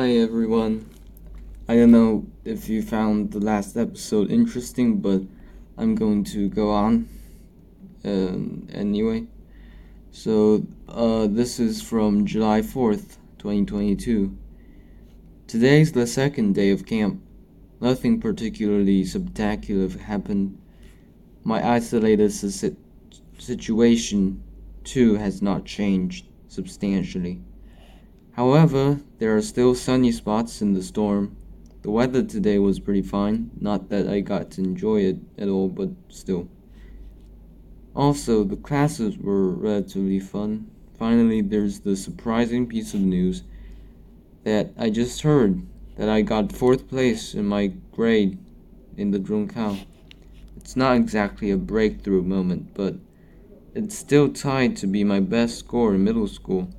Hi 0.00 0.12
everyone. 0.12 0.88
I 1.68 1.74
don't 1.76 1.90
know 1.90 2.24
if 2.42 2.70
you 2.70 2.80
found 2.80 3.32
the 3.32 3.38
last 3.38 3.76
episode 3.76 4.30
interesting, 4.30 4.96
but 4.96 5.20
I'm 5.76 5.94
going 5.94 6.24
to 6.32 6.48
go 6.48 6.70
on 6.70 7.06
um, 8.06 8.66
anyway. 8.72 9.26
So, 10.10 10.66
uh, 10.88 11.26
this 11.26 11.60
is 11.60 11.82
from 11.82 12.24
July 12.24 12.62
4th, 12.62 13.18
2022. 13.40 14.34
Today's 15.46 15.92
the 15.92 16.06
second 16.06 16.54
day 16.54 16.70
of 16.70 16.86
camp. 16.86 17.22
Nothing 17.78 18.20
particularly 18.22 19.04
spectacular 19.04 19.90
happened. 19.98 20.58
My 21.44 21.74
isolated 21.74 22.32
si- 22.32 22.74
situation, 23.36 24.42
too, 24.82 25.16
has 25.16 25.42
not 25.42 25.66
changed 25.66 26.24
substantially. 26.48 27.42
However, 28.40 29.00
there 29.18 29.36
are 29.36 29.42
still 29.42 29.74
sunny 29.74 30.10
spots 30.10 30.62
in 30.62 30.72
the 30.72 30.82
storm. 30.82 31.36
The 31.82 31.90
weather 31.90 32.22
today 32.22 32.58
was 32.58 32.80
pretty 32.80 33.02
fine, 33.02 33.50
not 33.60 33.90
that 33.90 34.08
I 34.08 34.20
got 34.20 34.50
to 34.52 34.62
enjoy 34.62 35.02
it 35.02 35.18
at 35.36 35.48
all, 35.48 35.68
but 35.68 35.90
still. 36.08 36.48
Also, 37.94 38.42
the 38.42 38.56
classes 38.56 39.18
were 39.18 39.50
relatively 39.50 40.20
fun. 40.20 40.70
Finally, 40.98 41.42
there's 41.42 41.80
the 41.80 41.94
surprising 41.94 42.66
piece 42.66 42.94
of 42.94 43.02
news 43.02 43.42
that 44.44 44.70
I 44.78 44.88
just 44.88 45.20
heard 45.20 45.60
that 45.96 46.08
I 46.08 46.22
got 46.22 46.50
fourth 46.50 46.88
place 46.88 47.34
in 47.34 47.44
my 47.44 47.66
grade 47.92 48.38
in 48.96 49.10
the 49.10 49.18
Zhongkao. 49.18 49.84
It's 50.56 50.76
not 50.76 50.96
exactly 50.96 51.50
a 51.50 51.58
breakthrough 51.58 52.22
moment, 52.22 52.72
but 52.72 52.94
it's 53.74 53.98
still 53.98 54.32
tied 54.32 54.76
to 54.78 54.86
be 54.86 55.04
my 55.04 55.20
best 55.20 55.58
score 55.58 55.94
in 55.94 56.04
middle 56.04 56.26
school. 56.26 56.70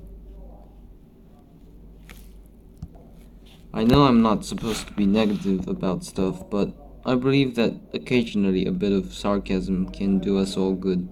I 3.74 3.84
know 3.84 4.04
I'm 4.04 4.20
not 4.20 4.44
supposed 4.44 4.86
to 4.88 4.92
be 4.92 5.06
negative 5.06 5.66
about 5.66 6.04
stuff, 6.04 6.50
but 6.50 6.74
I 7.06 7.14
believe 7.14 7.54
that 7.54 7.80
occasionally 7.94 8.66
a 8.66 8.70
bit 8.70 8.92
of 8.92 9.14
sarcasm 9.14 9.88
can 9.88 10.18
do 10.18 10.38
us 10.38 10.58
all 10.58 10.74
good. 10.74 11.08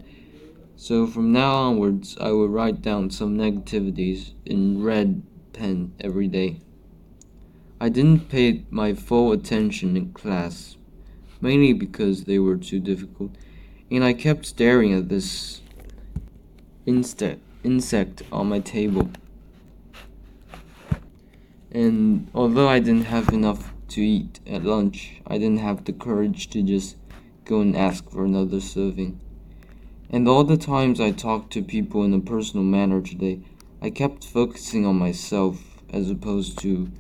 So 0.77 1.07
from 1.07 1.33
now 1.33 1.55
onwards, 1.55 2.19
I 2.21 2.33
will 2.33 2.51
write 2.51 2.83
down 2.83 3.11
some 3.11 3.39
negativities 3.39 4.33
in 4.45 4.83
red 4.83 5.23
pen 5.55 5.95
every 6.01 6.29
day. 6.29 6.61
I 7.81 7.89
didn't 7.89 8.29
pay 8.29 8.67
my 8.69 8.93
full 8.93 9.33
attention 9.33 9.97
in 9.97 10.13
class, 10.13 10.77
mainly 11.41 11.73
because 11.73 12.25
they 12.25 12.39
were 12.39 12.59
too 12.59 12.79
difficult, 12.79 13.37
and 13.91 14.05
I 14.05 14.13
kept 14.13 14.45
staring 14.45 14.93
at 14.93 15.09
this 15.09 15.63
insect 16.85 17.41
insect 17.65 18.23
on 18.31 18.49
my 18.49 18.59
table. 18.59 19.11
And 21.73 22.29
although 22.35 22.69
I 22.69 22.81
didn't 22.81 23.07
have 23.07 23.29
enough 23.29 23.73
to 23.89 24.01
eat 24.01 24.41
at 24.47 24.65
lunch, 24.65 25.21
I 25.27 25.39
didn't 25.39 25.59
have 25.59 25.85
the 25.85 25.93
courage 25.93 26.51
to 26.51 26.63
just 26.63 26.97
go 27.45 27.61
and 27.61 27.77
ask 27.77 28.11
for 28.11 28.25
another 28.25 28.61
serving. 28.61 29.21
And 30.11 30.27
all 30.27 30.43
the 30.43 30.57
times 30.57 31.01
I 31.01 31.13
talked 31.13 31.53
to 31.53 31.63
people 31.63 32.03
in 32.03 32.13
a 32.13 32.21
personal 32.21 32.65
manner 32.65 33.01
today, 33.01 33.41
I 33.81 33.91
kept 33.91 34.25
focusing 34.25 34.85
on 34.85 34.99
myself 34.99 35.81
as 35.93 36.11
opposed 36.11 36.59
to 36.61 36.91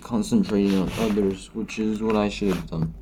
concentrating 0.00 0.78
on 0.78 0.90
others, 0.98 1.54
which 1.54 1.78
is 1.78 2.02
what 2.02 2.16
I 2.16 2.28
should 2.28 2.54
have 2.54 2.70
done. 2.70 2.94